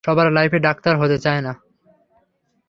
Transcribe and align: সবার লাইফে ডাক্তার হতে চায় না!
সবার 0.03 0.27
লাইফে 0.31 0.59
ডাক্তার 0.59 0.93
হতে 0.97 1.17
চায় 1.17 1.41
না! 1.41 1.53